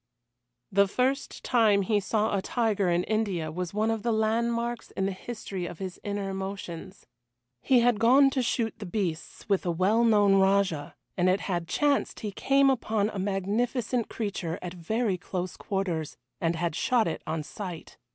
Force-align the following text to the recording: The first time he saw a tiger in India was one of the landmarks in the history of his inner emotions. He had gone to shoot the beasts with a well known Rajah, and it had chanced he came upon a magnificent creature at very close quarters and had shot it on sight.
The 0.71 0.87
first 0.87 1.43
time 1.43 1.83
he 1.83 1.99
saw 1.99 2.35
a 2.35 2.41
tiger 2.41 2.89
in 2.89 3.03
India 3.03 3.51
was 3.51 3.71
one 3.71 3.91
of 3.91 4.01
the 4.01 4.11
landmarks 4.11 4.89
in 4.89 5.05
the 5.05 5.11
history 5.11 5.67
of 5.67 5.77
his 5.77 5.99
inner 6.03 6.27
emotions. 6.31 7.05
He 7.61 7.81
had 7.81 7.99
gone 7.99 8.31
to 8.31 8.41
shoot 8.41 8.73
the 8.79 8.87
beasts 8.87 9.47
with 9.47 9.63
a 9.63 9.69
well 9.69 10.03
known 10.03 10.37
Rajah, 10.37 10.95
and 11.15 11.29
it 11.29 11.41
had 11.41 11.67
chanced 11.67 12.21
he 12.21 12.31
came 12.31 12.71
upon 12.71 13.09
a 13.11 13.19
magnificent 13.19 14.09
creature 14.09 14.57
at 14.63 14.73
very 14.73 15.19
close 15.19 15.55
quarters 15.55 16.17
and 16.39 16.55
had 16.55 16.75
shot 16.75 17.07
it 17.07 17.21
on 17.27 17.43
sight. 17.43 17.97